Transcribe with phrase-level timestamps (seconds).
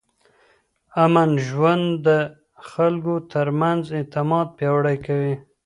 [1.03, 2.09] امن ژوند د
[2.69, 5.35] خلکو ترمنځ اعتماد پیاوړی کوي.